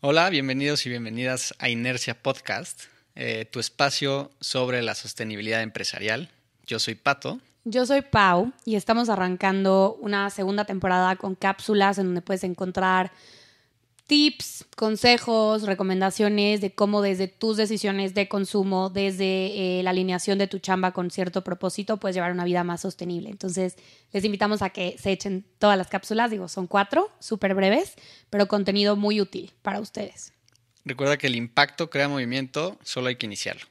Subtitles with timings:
[0.00, 2.82] Hola, bienvenidos y bienvenidas a Inercia Podcast,
[3.16, 6.30] eh, tu espacio sobre la sostenibilidad empresarial.
[6.68, 7.40] Yo soy Pato.
[7.64, 13.10] Yo soy Pau y estamos arrancando una segunda temporada con cápsulas en donde puedes encontrar
[14.08, 20.46] tips, consejos, recomendaciones de cómo desde tus decisiones de consumo, desde eh, la alineación de
[20.46, 23.28] tu chamba con cierto propósito, puedes llevar una vida más sostenible.
[23.28, 23.76] Entonces,
[24.12, 27.96] les invitamos a que se echen todas las cápsulas, digo, son cuatro, súper breves,
[28.30, 30.32] pero contenido muy útil para ustedes.
[30.86, 33.66] Recuerda que el impacto crea movimiento, solo hay que iniciarlo.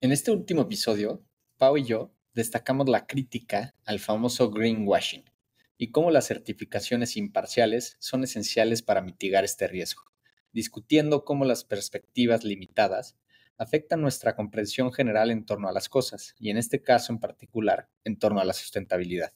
[0.00, 1.20] En este último episodio,
[1.56, 5.24] Pau y yo destacamos la crítica al famoso greenwashing
[5.78, 10.02] y cómo las certificaciones imparciales son esenciales para mitigar este riesgo,
[10.52, 13.16] discutiendo cómo las perspectivas limitadas
[13.56, 17.88] afectan nuestra comprensión general en torno a las cosas, y en este caso en particular,
[18.04, 19.32] en torno a la sustentabilidad.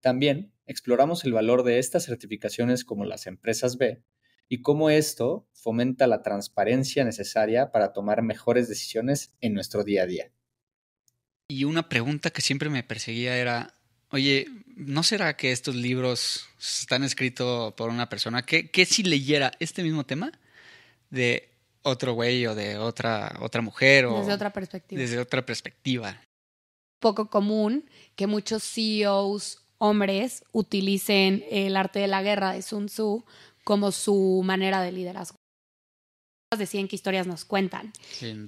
[0.00, 4.02] También exploramos el valor de estas certificaciones como las empresas B
[4.48, 10.06] y cómo esto fomenta la transparencia necesaria para tomar mejores decisiones en nuestro día a
[10.06, 10.32] día.
[11.48, 13.77] Y una pregunta que siempre me perseguía era,
[14.10, 19.82] Oye, ¿no será que estos libros están escritos por una persona que, si leyera este
[19.82, 20.32] mismo tema
[21.10, 21.48] de
[21.82, 25.00] otro güey o de otra, otra mujer o desde otra perspectiva?
[25.00, 26.22] Desde otra perspectiva.
[27.00, 27.84] Poco común
[28.16, 33.24] que muchos CEOs hombres utilicen el arte de la guerra de Sun Tzu
[33.62, 35.36] como su manera de liderazgo.
[36.56, 37.92] Decían qué historias nos cuentan.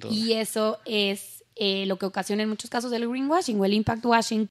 [0.09, 4.03] Y eso es eh, lo que ocasiona en muchos casos el greenwashing o el impact
[4.03, 4.47] washing,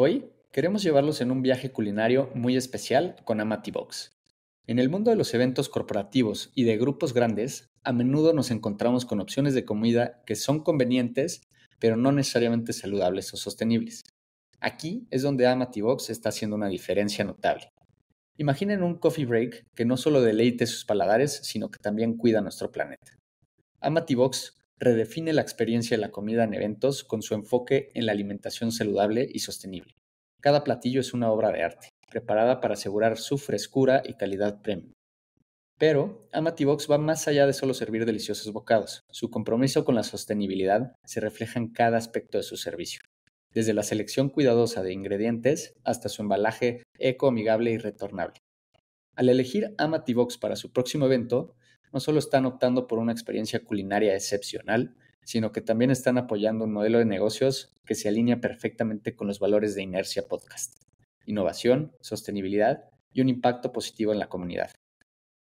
[0.00, 4.12] Hoy queremos llevarlos en un viaje culinario muy especial con Amatibox.
[4.68, 9.04] En el mundo de los eventos corporativos y de grupos grandes, a menudo nos encontramos
[9.04, 11.42] con opciones de comida que son convenientes,
[11.80, 14.04] pero no necesariamente saludables o sostenibles.
[14.60, 17.72] Aquí es donde Amatibox está haciendo una diferencia notable.
[18.36, 22.70] Imaginen un coffee break que no solo deleite sus paladares, sino que también cuida nuestro
[22.70, 23.18] planeta.
[23.80, 28.72] Amatibox redefine la experiencia de la comida en eventos con su enfoque en la alimentación
[28.72, 29.94] saludable y sostenible.
[30.40, 34.92] Cada platillo es una obra de arte, preparada para asegurar su frescura y calidad premium.
[35.78, 39.02] Pero Amatibox va más allá de solo servir deliciosos bocados.
[39.10, 43.00] Su compromiso con la sostenibilidad se refleja en cada aspecto de su servicio,
[43.52, 48.40] desde la selección cuidadosa de ingredientes hasta su embalaje ecoamigable y retornable.
[49.14, 51.56] Al elegir Amatibox para su próximo evento,
[51.92, 54.94] no solo están optando por una experiencia culinaria excepcional,
[55.24, 59.38] sino que también están apoyando un modelo de negocios que se alinea perfectamente con los
[59.38, 60.82] valores de Inercia Podcast.
[61.26, 64.70] Innovación, sostenibilidad y un impacto positivo en la comunidad.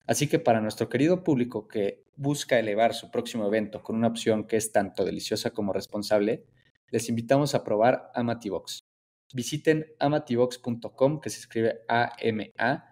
[0.06, 4.48] Así que para nuestro querido público que busca elevar su próximo evento con una opción
[4.48, 6.46] que es tanto deliciosa como responsable,
[6.90, 8.80] les invitamos a probar Amatibox.
[9.34, 12.84] Visiten amatibox.com que se escribe A-M-A-T-I-B-O-X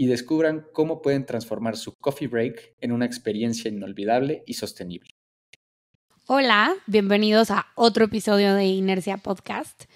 [0.00, 5.19] y descubran cómo pueden transformar su coffee break en una experiencia inolvidable y sostenible.
[6.32, 9.86] Hola, bienvenidos a otro episodio de Inercia Podcast.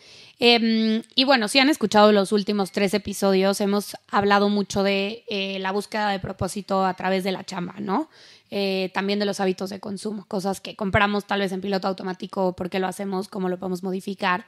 [0.40, 5.60] Em, y bueno, si han escuchado los últimos tres episodios, hemos hablado mucho de eh,
[5.60, 8.10] la búsqueda de propósito a través de la chamba, ¿no?
[8.50, 12.56] Eh, también de los hábitos de consumo, cosas que compramos tal vez en piloto automático,
[12.56, 14.44] por qué lo hacemos, cómo lo podemos modificar.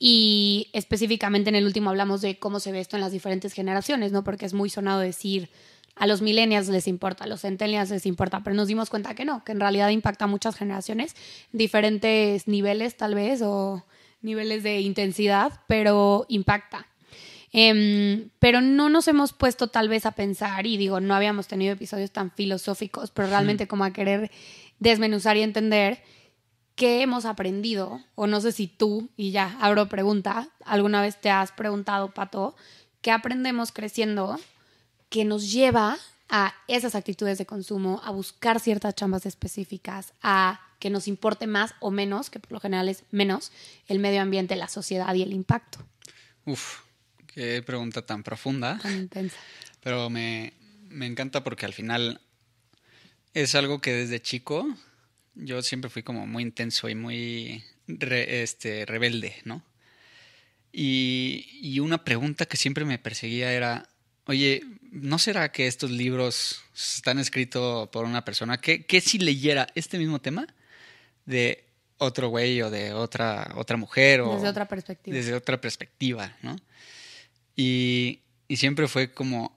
[0.00, 4.10] Y específicamente en el último hablamos de cómo se ve esto en las diferentes generaciones,
[4.10, 4.24] ¿no?
[4.24, 5.48] Porque es muy sonado decir
[5.96, 9.24] a los millennials les importa, a los centennials les importa, pero nos dimos cuenta que
[9.24, 11.14] no, que en realidad impacta a muchas generaciones,
[11.52, 13.84] diferentes niveles tal vez o
[14.22, 16.86] niveles de intensidad, pero impacta.
[17.52, 21.72] Em, pero no nos hemos puesto tal vez a pensar, y digo, no habíamos tenido
[21.72, 24.30] episodios tan filosóficos, pero realmente como a querer
[24.78, 26.02] desmenuzar y entender
[26.76, 31.28] qué hemos aprendido, o no sé si tú, y ya abro pregunta, alguna vez te
[31.28, 32.54] has preguntado, Pato,
[33.02, 34.38] qué aprendemos creciendo
[35.10, 35.98] que nos lleva
[36.30, 41.74] a esas actitudes de consumo, a buscar ciertas chambas específicas, a que nos importe más
[41.80, 43.52] o menos, que por lo general es menos,
[43.86, 45.80] el medio ambiente, la sociedad y el impacto.
[46.46, 46.78] Uf,
[47.34, 48.78] Qué pregunta tan profunda.
[48.78, 49.36] Tan intensa.
[49.82, 50.52] Pero me,
[50.90, 52.20] encanta porque al final
[53.34, 54.68] es algo que desde chico
[55.34, 59.64] yo siempre fui como muy intenso y muy este, rebelde, ¿no?
[60.72, 63.88] Y, una pregunta que siempre me perseguía era,
[64.26, 69.66] oye, ¿no será que estos libros están escritos por una persona que, que si leyera
[69.74, 70.46] este mismo tema
[71.26, 71.64] de
[72.00, 74.34] otro güey o de otra, otra mujer o...
[74.34, 75.16] Desde otra perspectiva.
[75.16, 76.56] Desde otra perspectiva, ¿no?
[77.54, 78.20] Y,
[78.56, 79.56] siempre fue como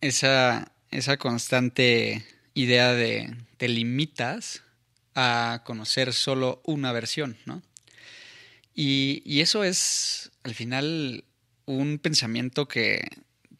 [0.00, 4.62] esa, esa constante idea de te limitas
[5.14, 7.62] a conocer solo una versión, ¿no?
[8.74, 11.24] Y, eso es al final
[11.66, 13.08] un pensamiento que,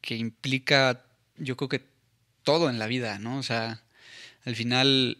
[0.00, 1.05] que implica,
[1.38, 1.82] yo creo que
[2.42, 3.38] todo en la vida, ¿no?
[3.38, 3.82] O sea,
[4.44, 5.18] al final,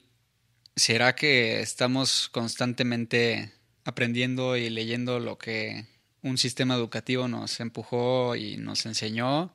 [0.77, 3.53] ¿será que estamos constantemente
[3.85, 5.87] aprendiendo y leyendo lo que
[6.23, 9.55] un sistema educativo nos empujó y nos enseñó?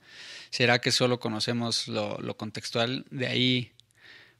[0.50, 3.06] ¿Será que solo conocemos lo, contextual?
[3.10, 3.72] De ahí,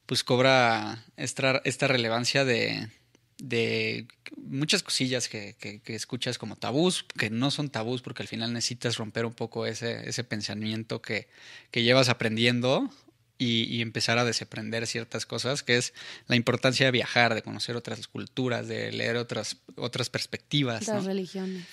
[0.06, 2.88] pues cobra esta relevancia de,
[3.38, 4.06] de
[4.36, 8.52] muchas cosillas que, que, que, escuchas como tabús, que no son tabús porque al final
[8.52, 11.28] necesitas romper un poco ese, ese pensamiento que,
[11.70, 12.90] que llevas aprendiendo
[13.38, 15.94] y, y, empezar a desaprender ciertas cosas, que es
[16.28, 20.82] la importancia de viajar, de conocer otras culturas, de leer otras, otras perspectivas.
[20.82, 21.08] Otras ¿no?
[21.08, 21.66] religiones.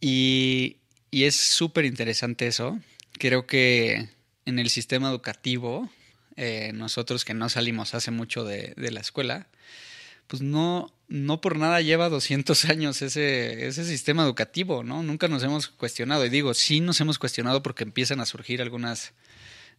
[0.00, 0.78] Y,
[1.10, 2.80] y es súper interesante eso.
[3.12, 4.08] Creo que
[4.46, 5.88] en el sistema educativo,
[6.36, 9.46] eh, nosotros que no salimos hace mucho de, de la escuela,
[10.30, 15.02] pues no, no por nada lleva 200 años ese, ese sistema educativo, ¿no?
[15.02, 16.24] Nunca nos hemos cuestionado.
[16.24, 19.12] Y digo, sí nos hemos cuestionado porque empiezan a surgir algunas,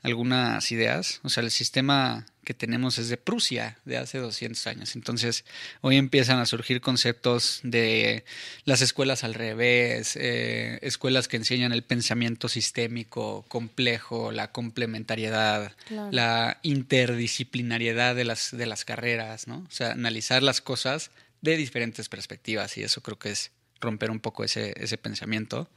[0.01, 1.19] algunas ideas.
[1.23, 4.95] O sea, el sistema que tenemos es de Prusia, de hace 200 años.
[4.95, 5.45] Entonces,
[5.81, 8.25] hoy empiezan a surgir conceptos de
[8.65, 16.11] las escuelas al revés, eh, escuelas que enseñan el pensamiento sistémico complejo, la complementariedad, claro.
[16.11, 19.65] la interdisciplinariedad de las, de las carreras, ¿no?
[19.67, 21.11] O sea, analizar las cosas
[21.41, 25.69] de diferentes perspectivas y eso creo que es romper un poco ese, ese pensamiento.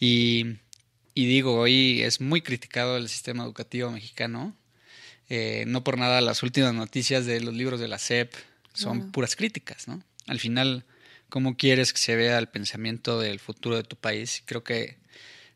[0.00, 0.56] Y,
[1.14, 4.56] y digo, hoy es muy criticado el sistema educativo mexicano,
[5.28, 8.34] eh, no por nada las últimas noticias de los libros de la SEP
[8.74, 10.02] son puras críticas, ¿no?
[10.26, 10.84] Al final,
[11.28, 14.42] ¿cómo quieres que se vea el pensamiento del futuro de tu país?
[14.44, 14.98] Creo que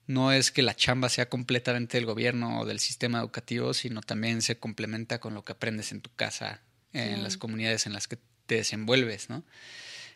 [0.07, 4.41] no es que la chamba sea completamente del gobierno o del sistema educativo, sino también
[4.41, 6.63] se complementa con lo que aprendes en tu casa,
[6.93, 7.23] en sí.
[7.23, 9.45] las comunidades en las que te desenvuelves, ¿no?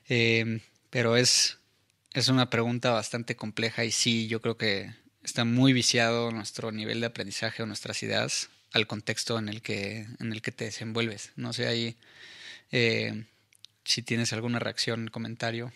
[0.09, 1.59] Eh, pero es,
[2.15, 7.01] es una pregunta bastante compleja y sí, yo creo que está muy viciado nuestro nivel
[7.01, 11.33] de aprendizaje o nuestras ideas al contexto en el que, en el que te desenvuelves.
[11.37, 11.97] No sé ahí
[12.71, 13.25] eh,
[13.85, 15.73] si tienes alguna reacción, comentario.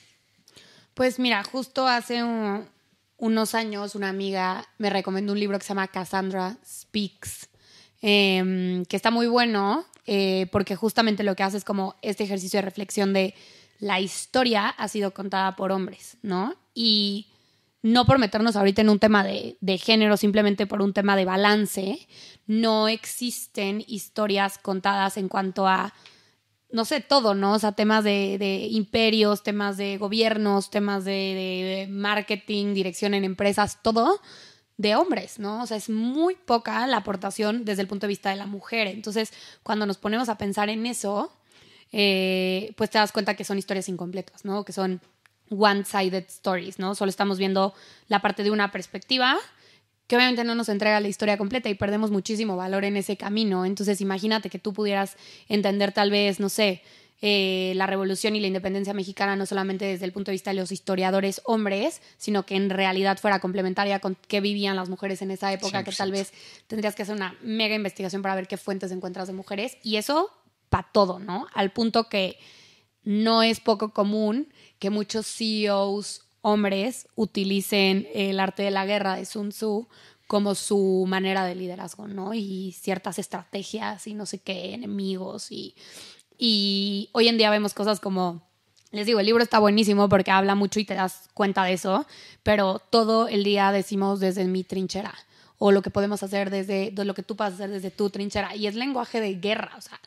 [0.94, 2.66] Pues mira, justo hace un,
[3.18, 7.48] unos años una amiga me recomendó un libro que se llama Cassandra Speaks,
[8.02, 12.58] eh, que está muy bueno eh, porque justamente lo que hace es como este ejercicio
[12.58, 13.34] de reflexión de
[13.80, 16.54] la historia ha sido contada por hombres, ¿no?
[16.74, 17.26] Y
[17.86, 21.24] no por meternos ahorita en un tema de, de, género, simplemente por un tema de
[21.24, 22.08] balance,
[22.48, 25.94] no existen historias contadas en cuanto a,
[26.72, 27.52] no sé, todo, ¿no?
[27.52, 33.78] O sea, temas de, imperios, temas de gobiernos, temas de, de, marketing, dirección en empresas,
[33.82, 34.20] todo
[34.76, 35.62] de hombres, ¿no?
[35.62, 38.88] O sea, es muy poca la aportación desde el punto de vista de la mujer.
[38.88, 41.32] Entonces, cuando nos ponemos a pensar en eso,
[41.92, 44.64] eh, pues te das cuenta que son historias incompletas, ¿no?
[44.64, 45.00] Que son
[45.50, 46.94] one-sided stories, ¿no?
[46.94, 47.74] Solo estamos viendo
[48.08, 49.36] la parte de una perspectiva
[50.06, 53.64] que obviamente no nos entrega la historia completa y perdemos muchísimo valor en ese camino.
[53.64, 55.16] Entonces, imagínate que tú pudieras
[55.48, 56.82] entender tal vez, no sé,
[57.22, 60.60] eh, la revolución y la independencia mexicana no solamente desde el punto de vista de
[60.60, 65.30] los historiadores hombres, sino que en realidad fuera complementaria con qué vivían las mujeres en
[65.30, 65.84] esa época, 100%.
[65.84, 66.32] que tal vez
[66.66, 69.78] tendrías que hacer una mega investigación para ver qué fuentes encuentras de mujeres.
[69.82, 70.30] Y eso
[70.68, 71.46] para todo, ¿no?
[71.54, 72.38] Al punto que
[73.06, 74.48] no es poco común
[74.80, 79.88] que muchos CEOs hombres utilicen el arte de la guerra de Sun Tzu
[80.26, 82.34] como su manera de liderazgo, ¿no?
[82.34, 85.52] Y ciertas estrategias y no sé qué, enemigos.
[85.52, 85.76] Y,
[86.36, 88.42] y hoy en día vemos cosas como,
[88.90, 92.06] les digo, el libro está buenísimo porque habla mucho y te das cuenta de eso,
[92.42, 95.14] pero todo el día decimos desde mi trinchera
[95.58, 98.54] o lo que podemos hacer desde de lo que tú puedes hacer desde tu trinchera
[98.54, 100.00] y es lenguaje de guerra, o sea,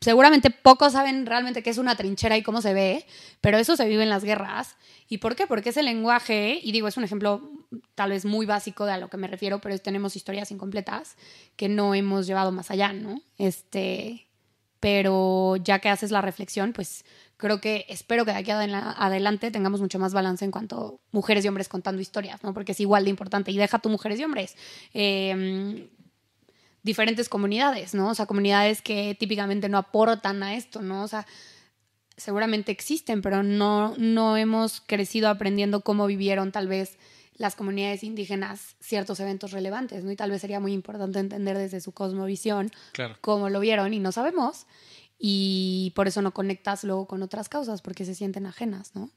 [0.00, 3.06] seguramente pocos saben realmente qué es una trinchera y cómo se ve,
[3.40, 4.76] pero eso se vive en las guerras.
[5.08, 5.46] ¿Y por qué?
[5.46, 7.50] Porque ese lenguaje, y digo, es un ejemplo
[7.94, 11.16] tal vez muy básico de a lo que me refiero, pero tenemos historias incompletas
[11.56, 13.20] que no hemos llevado más allá, ¿no?
[13.38, 14.26] Este,
[14.80, 17.04] pero ya que haces la reflexión, pues
[17.42, 21.44] creo que espero que de aquí adelante tengamos mucho más balance en cuanto a mujeres
[21.44, 22.54] y hombres contando historias, ¿no?
[22.54, 23.50] Porque es igual de importante.
[23.50, 24.56] Y deja tu mujeres y hombres.
[24.94, 25.88] Eh,
[26.84, 28.10] diferentes comunidades, ¿no?
[28.10, 31.02] O sea, comunidades que típicamente no aportan a esto, ¿no?
[31.02, 31.26] O sea,
[32.16, 36.96] seguramente existen, pero no, no hemos crecido aprendiendo cómo vivieron tal vez
[37.34, 40.12] las comunidades indígenas ciertos eventos relevantes, ¿no?
[40.12, 43.16] Y tal vez sería muy importante entender desde su cosmovisión claro.
[43.20, 44.66] cómo lo vieron y no sabemos.
[45.24, 49.08] Y por eso no conectas luego con otras causas, porque se sienten ajenas, ¿no?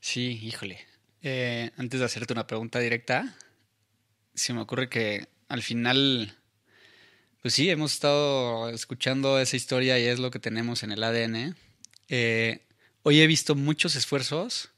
[0.00, 0.78] Sí, híjole.
[1.22, 3.34] Eh, antes de hacerte una pregunta directa,
[4.34, 6.36] se me ocurre que al final
[7.44, 11.54] pues sí, hemos estado escuchando esa historia y es lo que tenemos en el ADN.
[12.08, 12.62] Eh,
[13.02, 14.70] hoy he visto muchos esfuerzos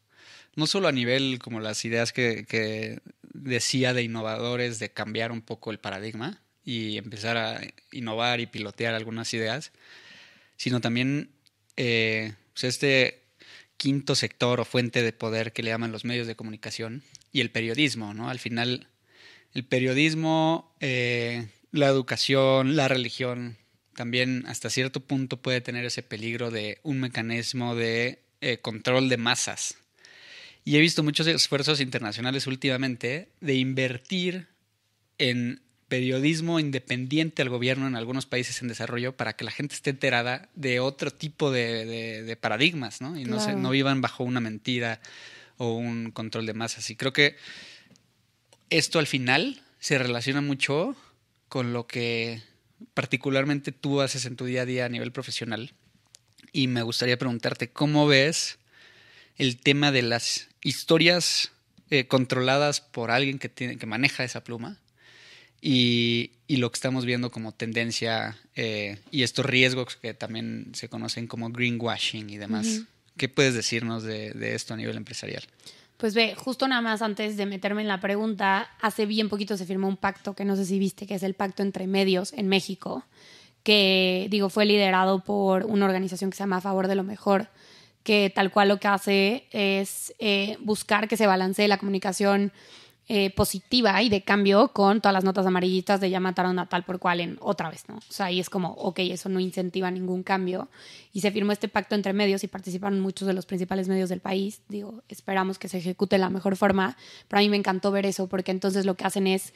[0.57, 5.43] no solo a nivel como las ideas que, que decía de innovadores, de cambiar un
[5.43, 7.61] poco el paradigma y empezar a
[7.93, 9.71] innovar y pilotear algunas ideas,
[10.57, 11.31] sino también
[11.77, 13.23] eh, pues este
[13.77, 17.51] quinto sector o fuente de poder que le llaman los medios de comunicación y el
[17.51, 18.31] periodismo, ¿no?
[18.31, 18.89] Al final,
[19.53, 23.59] el periodismo, eh, la educación, la religión,
[23.95, 29.17] también hasta cierto punto puede tener ese peligro de un mecanismo de eh, control de
[29.17, 29.79] masas.
[30.65, 34.49] Y he visto muchos esfuerzos internacionales últimamente de invertir
[35.19, 39.91] en periodismo independiente al gobierno en algunos países en desarrollo para que la gente esté
[39.91, 43.19] enterada de otro tipo de, paradigmas, ¿no?
[43.19, 45.01] Y no, se, no vivan bajo una mentira
[45.59, 46.91] o un control de masas.
[46.91, 47.37] Y creo que
[48.71, 50.97] esto al final se relaciona mucho
[51.49, 52.43] con lo que
[52.95, 55.73] particularmente tú haces en tu día a día a nivel profesional.
[56.53, 58.59] Y me gustaría preguntarte, ¿cómo ves
[59.37, 61.53] el tema de las historias
[61.91, 64.81] eh, controladas por alguien que, tiene, que maneja esa pluma?
[65.61, 71.27] Y, lo que estamos viendo como tendencia eh, y estos riesgos que también se conocen
[71.27, 72.83] como greenwashing y demás.
[73.17, 75.43] ¿Qué puedes decirnos de, de, esto a nivel empresarial?
[75.97, 79.65] Pues ve, justo nada más antes de meterme en la pregunta, hace bien poquito se
[79.65, 82.49] firmó un pacto que no sé si viste, que es el pacto entre medios en
[82.49, 83.05] México,
[83.63, 87.49] que digo fue liderado por una organización que se llama A Favor de lo Mejor,
[88.03, 92.53] que tal cual lo que hace es eh, buscar que se balancee la comunicación
[93.09, 96.85] eh, positiva y de cambio con todas las notas amarillitas de ya mataron a tal
[96.85, 97.97] por cual en otra vez, ¿no?
[97.99, 100.69] O sea, ahí es como, ok, eso no incentiva ningún cambio.
[101.13, 104.21] Y se firmó este pacto entre medios y participaron muchos de los principales medios del
[104.21, 104.61] país.
[104.69, 106.97] Digo, esperamos que se ejecute de la mejor forma.
[107.29, 109.53] Pero a mí me encantó ver eso porque entonces lo que hacen es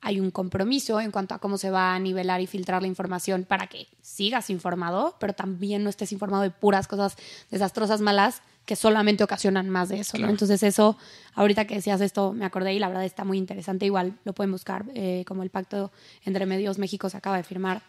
[0.00, 3.44] hay un compromiso en cuanto a cómo se va a nivelar y filtrar la información
[3.44, 7.16] para que sigas informado, pero también no estés informado de puras cosas
[7.50, 10.16] desastrosas, malas, que solamente ocasionan más de eso.
[10.16, 10.96] Entonces eso,
[11.34, 13.86] ahorita que decías esto, me acordé y la verdad está muy interesante.
[13.86, 15.90] Igual lo pueden buscar eh, como el pacto
[16.24, 17.82] entre medios México se acaba de firmar.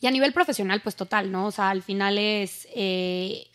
[0.00, 1.46] Y a nivel profesional, pues total, ¿no?
[1.46, 2.68] O sea, al final es...
[2.74, 3.46] Eh,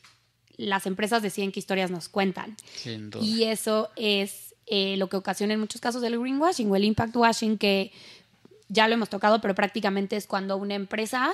[0.57, 2.55] las empresas deciden qué historias nos cuentan.
[3.21, 7.15] Y eso es eh, lo que ocasiona en muchos casos el greenwashing o el impact
[7.15, 7.91] washing, que
[8.69, 11.33] ya lo hemos tocado, pero prácticamente es cuando una empresa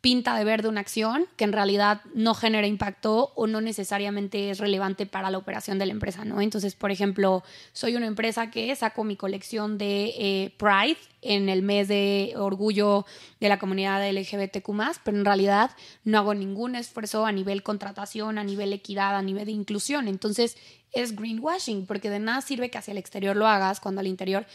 [0.00, 4.58] pinta de verde una acción que en realidad no genera impacto o no necesariamente es
[4.58, 6.40] relevante para la operación de la empresa, ¿no?
[6.40, 11.62] Entonces, por ejemplo, soy una empresa que saco mi colección de eh, Pride en el
[11.62, 13.06] mes de orgullo
[13.40, 15.72] de la comunidad LGBTQ+, pero en realidad
[16.04, 20.06] no hago ningún esfuerzo a nivel contratación, a nivel equidad, a nivel de inclusión.
[20.06, 20.56] Entonces,
[20.92, 24.46] es greenwashing, porque de nada sirve que hacia el exterior lo hagas cuando al interior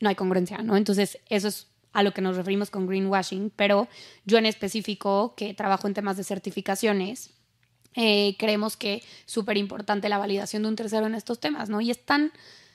[0.00, 0.76] no hay congruencia, ¿no?
[0.76, 3.88] Entonces, eso es a lo que nos referimos con greenwashing, pero
[4.24, 7.30] yo en específico, que trabajo en temas de certificaciones,
[7.94, 11.80] eh, creemos que súper importante la validación de un tercero en estos temas, ¿no?
[11.80, 12.32] Y es tan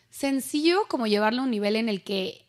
[0.10, 2.46] sencillo como llevarlo a un nivel en el que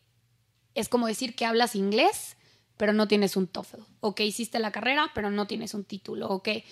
[0.75, 2.37] es como decir que hablas inglés,
[2.76, 6.28] pero no tienes un TOEFL, o que hiciste la carrera, pero no tienes un título,
[6.28, 6.64] o que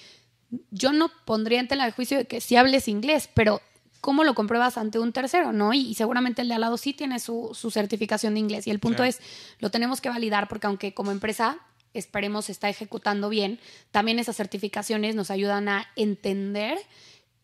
[0.71, 3.61] yo no pondría en tela de juicio de que si hables inglés, pero
[4.07, 5.53] ¿cómo lo compruebas ante un tercero?
[5.53, 5.75] ¿no?
[5.75, 8.69] Y, seguramente el de al lado sí tiene su, certificación de inglés.
[8.69, 9.21] Y el punto es,
[9.59, 11.59] lo tenemos que validar porque aunque como empresa
[11.93, 13.59] esperemos está ejecutando bien,
[13.91, 16.79] también esas certificaciones nos ayudan a entender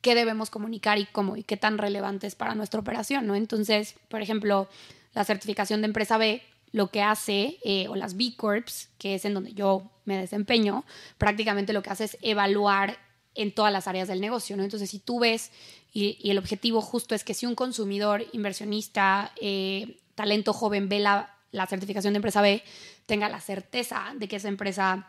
[0.03, 3.35] qué debemos comunicar y cómo y qué tan relevante es para nuestra operación, ¿no?
[3.35, 4.69] Entonces, por ejemplo,
[5.15, 9.25] la certificación de empresa B lo que hace, eh, o las B Corps, que es
[9.25, 10.85] en donde yo me desempeño,
[11.19, 12.99] prácticamente lo que hace es evaluar
[13.35, 14.63] en todas las áreas del negocio, ¿no?
[14.63, 15.51] Entonces, si tú ves
[15.93, 21.29] y, el objetivo justo es que si un consumidor, inversionista, eh, talento joven ve la,
[21.69, 22.63] certificación de empresa B,
[23.07, 25.09] tenga la certeza de que esa empresa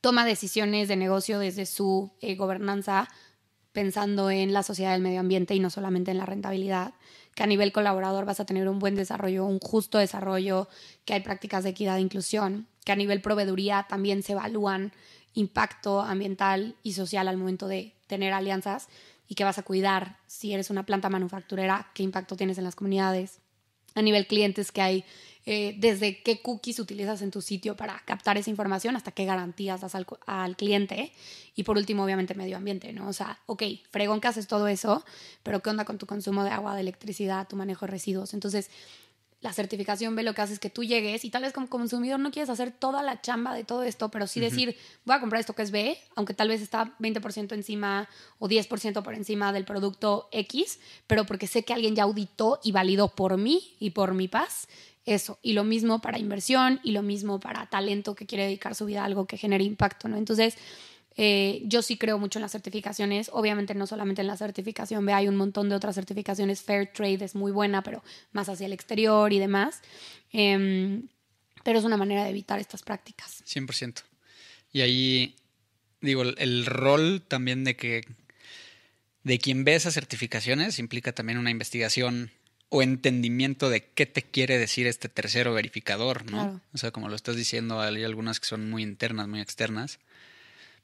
[0.00, 3.08] toma decisiones de negocio desde su eh, gobernanza
[3.72, 6.94] pensando en la sociedad del medio ambiente y no solamente en la rentabilidad,
[7.34, 10.68] que a nivel colaborador vas a tener un buen desarrollo, un justo desarrollo,
[11.04, 14.92] que hay prácticas de equidad e inclusión, que a nivel proveeduría también se evalúan
[15.34, 18.88] impacto ambiental y social al momento de tener alianzas
[19.28, 22.74] y que vas a cuidar si eres una planta manufacturera, qué impacto tienes en las
[22.74, 23.40] comunidades.
[23.94, 25.04] A nivel clientes que hay,
[25.46, 29.80] eh, desde qué cookies utilizas en tu sitio para captar esa información hasta qué garantías
[29.80, 31.12] das al, al, cliente.
[31.54, 33.08] Y por último, obviamente, medio ambiente, ¿no?
[33.08, 35.04] O sea, ok, fregón que haces todo eso,
[35.42, 38.34] pero ¿qué onda con tu consumo de agua, de electricidad, tu manejo de residuos?
[38.34, 38.70] Entonces,
[39.46, 42.18] la certificación ve lo que hace es que tú llegues y tal vez como consumidor
[42.18, 45.38] no quieres hacer toda la chamba de todo esto, pero sí decir, voy a comprar
[45.38, 48.08] esto que es B, aunque tal vez está 20% encima
[48.40, 52.72] o 10% por encima del producto X, pero porque sé que alguien ya auditó y
[52.72, 54.66] validó por mí y por mi paz
[55.04, 55.38] eso.
[55.42, 59.02] Y lo mismo para inversión y lo mismo para talento que quiere dedicar su vida
[59.02, 60.16] a algo que genere impacto, ¿no?
[60.16, 60.56] Entonces,
[61.16, 63.30] Eh, yo sí creo mucho en las certificaciones.
[63.32, 66.62] Obviamente no solamente en la certificación B, hay un montón de otras certificaciones.
[66.62, 69.80] Fair Trade es muy buena, pero más hacia el exterior y demás.
[70.32, 71.08] Em,
[71.64, 73.42] pero es una manera de evitar estas prácticas.
[73.46, 74.02] 100%.
[74.72, 75.36] Y ahí,
[76.00, 78.02] digo, el rol también de que
[79.26, 82.30] de quien ve esas certificaciones implica también una investigación
[82.68, 86.60] o entendimiento de qué te quiere decir este tercero verificador, ¿no?
[86.72, 89.98] O sea, como lo estás diciendo, hay algunas que son muy internas, muy externas.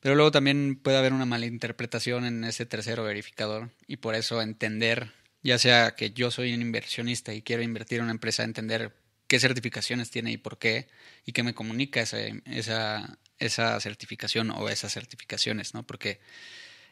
[0.03, 5.13] Pero luego también puede haber una malinterpretación en ese tercero verificador y por eso entender,
[5.45, 8.97] ya sea que yo soy un inversionista y quiero invertir en una empresa, entender
[9.29, 10.89] qué certificaciones tiene y por qué
[11.25, 15.87] y qué me comunica esa, esa, esa certificación o esas certificaciones, ¿no?
[15.87, 16.19] Porque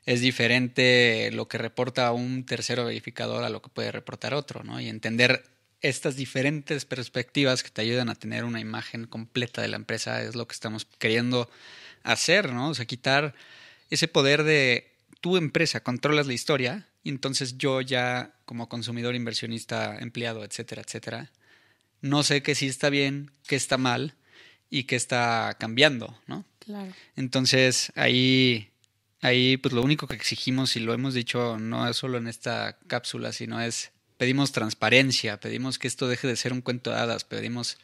[0.07, 4.81] es diferente lo que reporta un tercero verificador a lo que puede reportar otro, ¿no?
[4.81, 5.43] Y entender
[5.81, 10.37] estas diferentes perspectivas que te ayudan a tener una imagen completa de la empresa es
[10.37, 11.51] lo que estamos queriendo
[12.03, 12.71] hacer, ¿no?
[12.71, 13.35] O sea, quitar
[13.91, 19.99] ese poder de tu empresa, controlas la historia, y entonces yo ya como consumidor, inversionista,
[19.99, 21.31] empleado, etcétera, etcétera,
[22.01, 24.15] no sé qué sí está bien, qué está mal
[24.71, 26.45] y qué está cambiando, ¿no?
[26.59, 26.93] Claro.
[27.17, 28.71] Entonces ahí
[29.23, 32.79] Ahí, pues lo único que exigimos, y lo hemos dicho no es solo en esta
[32.87, 37.25] cápsula, sino es pedimos transparencia, pedimos que esto deje de ser un cuento de hadas,
[37.25, 37.77] pedimos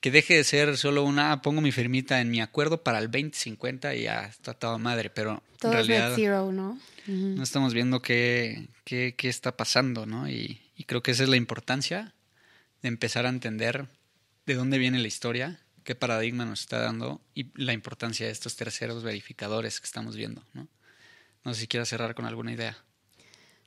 [0.00, 3.10] que deje de ser solo una, ah, pongo mi firmita en mi acuerdo para el
[3.10, 6.78] 2050 y ya está toda madre, pero en realidad ¿no?
[7.06, 10.28] no estamos viendo qué, qué, qué, está pasando, ¿no?
[10.28, 12.14] Y, y creo que esa es la importancia
[12.82, 13.86] de empezar a entender
[14.44, 18.56] de dónde viene la historia qué paradigma nos está dando y la importancia de estos
[18.56, 20.42] terceros verificadores que estamos viendo.
[20.52, 20.66] No,
[21.44, 22.76] no sé si quieras cerrar con alguna idea.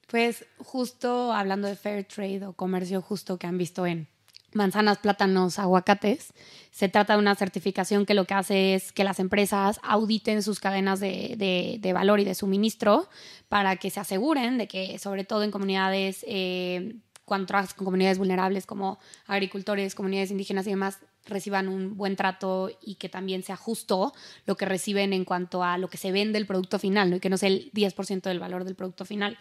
[0.07, 4.07] Pues justo hablando de fair trade o comercio justo que han visto en
[4.53, 6.33] manzanas, plátanos, aguacates,
[6.71, 10.59] se trata de una certificación que lo que hace es que las empresas auditen sus
[10.59, 13.09] cadenas de, de, valor y de suministro
[13.47, 18.17] para que se aseguren de que, sobre todo en comunidades, eh, cuando trabajas con comunidades
[18.17, 23.55] vulnerables como agricultores, comunidades indígenas y demás, reciban un buen trato y que también sea
[23.55, 24.13] justo
[24.45, 27.29] lo que reciben en cuanto a lo que se vende el producto final, y que
[27.29, 29.37] no sea el 10% del valor del producto final.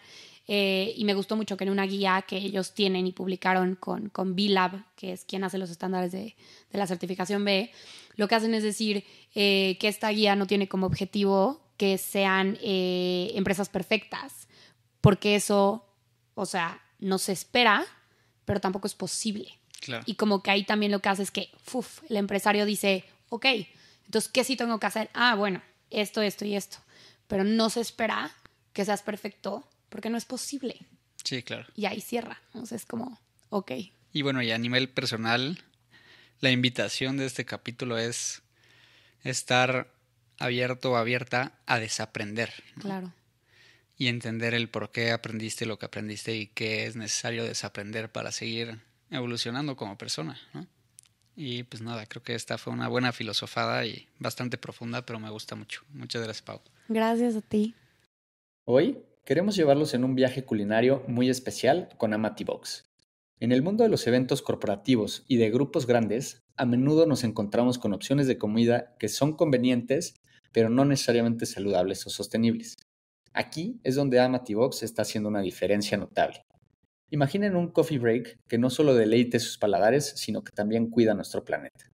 [0.47, 4.09] Eh, y me gustó mucho que en una guía que ellos tienen y publicaron con,
[4.09, 6.35] con B-Lab, que es quien hace los estándares de,
[6.71, 7.71] de, la certificación B,
[8.15, 9.03] lo que hacen es decir
[9.35, 14.47] eh, que esta guía no tiene como objetivo que sean eh, empresas perfectas,
[15.01, 15.85] porque eso,
[16.33, 17.85] o sea, no se espera,
[18.43, 19.58] pero tampoco es posible.
[20.05, 23.45] Y como que ahí también lo que hace es que uf, el empresario dice, ok,
[24.09, 25.07] entonces, ¿qué sí tengo que hacer?
[25.13, 25.61] Ah, bueno,
[25.91, 26.79] esto, esto y esto.
[27.27, 28.31] Pero no se espera
[28.73, 30.77] que seas perfecto porque no es posible.
[31.23, 31.67] Sí, claro.
[31.75, 32.41] Y ahí cierra.
[32.47, 33.71] Entonces es como, ok.
[34.11, 35.63] Y bueno, y a nivel personal,
[36.39, 38.41] la invitación de este capítulo es
[39.23, 39.93] estar
[40.39, 42.51] abierto o abierta a desaprender.
[42.79, 43.13] Claro.
[43.95, 48.31] Y entender el por qué aprendiste lo que aprendiste y qué es necesario desaprender para
[48.31, 48.79] seguir
[49.11, 50.67] evolucionando como persona, ¿no?
[51.35, 55.29] Y pues nada, creo que esta fue una buena filosofada y bastante profunda, pero me
[55.29, 55.83] gusta mucho.
[55.93, 56.59] Muchas gracias, Pau.
[56.89, 57.75] Gracias a ti.
[58.65, 62.89] Hoy queremos llevarlos en un viaje culinario muy especial con Amatibox.
[63.39, 67.77] En el mundo de los eventos corporativos y de grupos grandes, a menudo nos encontramos
[67.77, 70.15] con opciones de comida que son convenientes,
[70.51, 72.75] pero no necesariamente saludables o sostenibles.
[73.31, 76.43] Aquí es donde Amatibox está haciendo una diferencia notable.
[77.11, 81.43] Imaginen un coffee break que no solo deleite sus paladares, sino que también cuida nuestro
[81.43, 81.89] planeta.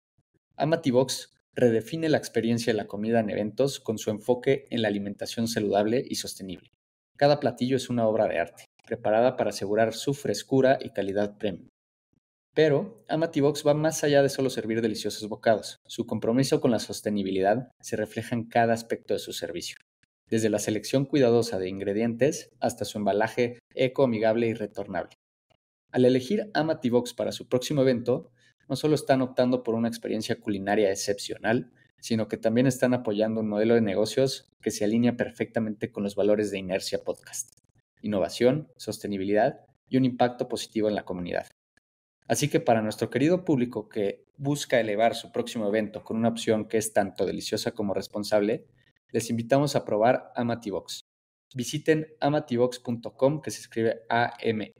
[0.56, 5.48] Amatibox redefine la experiencia de la comida en eventos con su enfoque en la alimentación
[5.48, 6.70] saludable y sostenible.
[7.18, 11.68] Cada platillo es una obra de arte, preparada para asegurar su frescura y calidad premium.
[12.54, 15.78] Pero Amatibox va más allá de solo servir deliciosos bocados.
[15.86, 19.76] Su compromiso con la sostenibilidad se refleja en cada aspecto de su servicio
[20.32, 25.18] desde la selección cuidadosa de ingredientes hasta su embalaje ecoamigable y retornable.
[25.90, 28.30] Al elegir Amativox para su próximo evento,
[28.66, 33.48] no solo están optando por una experiencia culinaria excepcional, sino que también están apoyando un
[33.50, 37.58] modelo de negocios que se alinea perfectamente con los valores de Inercia Podcast,
[38.00, 41.48] innovación, sostenibilidad y un impacto positivo en la comunidad.
[42.26, 46.68] Así que para nuestro querido público que busca elevar su próximo evento con una opción
[46.68, 48.64] que es tanto deliciosa como responsable,
[49.12, 51.02] les invitamos a probar Amatibox.
[51.54, 54.78] Visiten amatibox.com, que se escribe A-M-A-T-I-B-O-X,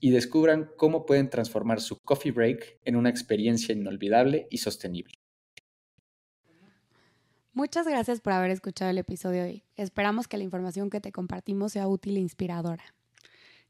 [0.00, 5.14] y descubran cómo pueden transformar su coffee break en una experiencia inolvidable y sostenible.
[7.52, 9.62] Muchas gracias por haber escuchado el episodio hoy.
[9.76, 12.94] Esperamos que la información que te compartimos sea útil e inspiradora.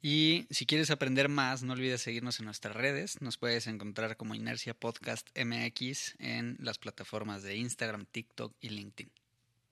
[0.04, 3.22] Y si quieres aprender más, no olvides seguirnos en nuestras redes.
[3.22, 9.21] Nos puedes encontrar como Inercia Podcast MX en las plataformas de Instagram, TikTok y LinkedIn.